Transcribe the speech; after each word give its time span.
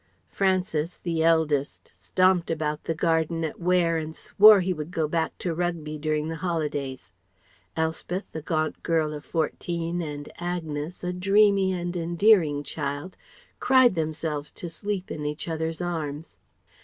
Francis, 0.29 0.97
the 0.97 1.23
eldest, 1.23 1.91
stomped 1.95 2.49
about 2.49 2.85
the 2.85 2.95
garden 2.95 3.45
at 3.45 3.59
Ware 3.59 3.97
and 3.99 4.15
swore 4.15 4.61
he 4.61 4.73
would 4.73 4.89
go 4.89 5.07
back 5.07 5.37
to 5.37 5.53
Rugby 5.53 5.99
during 5.99 6.27
the 6.27 6.37
holidays; 6.41 7.13
Elspeth, 7.77 8.23
the 8.31 8.41
gaunt 8.41 8.81
girl 8.81 9.13
of 9.13 9.23
fourteen 9.23 10.01
and 10.01 10.27
Agnes, 10.39 11.03
a 11.03 11.13
dreamy 11.13 11.71
and 11.71 11.95
endearing 11.95 12.63
child, 12.63 13.15
cried 13.59 13.93
themselves 13.93 14.51
to 14.53 14.69
sleep 14.69 15.11
in 15.11 15.23
each 15.23 15.47
other's 15.47 15.81
arms. 15.81 16.39